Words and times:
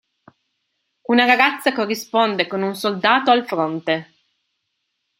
Una 1.11 1.25
ragazza 1.25 1.73
corrisponde 1.73 2.47
con 2.47 2.63
un 2.63 2.73
soldato 2.73 3.29
al 3.29 3.45
fronte. 3.45 4.13